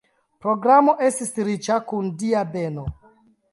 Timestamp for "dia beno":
2.25-2.89